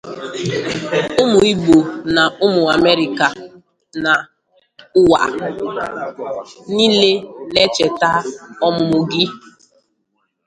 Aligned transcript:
Ụmụ 1.21 1.39
Igbo 1.51 1.77
na 2.15 2.23
ụmụ 2.45 2.61
Amerịka 2.75 3.27
na 4.03 4.13
ụwa 5.01 5.21
nile 6.75 7.09
na-echeta 7.53 8.09
ọmụmụ 8.67 8.97
gị. 9.11 9.23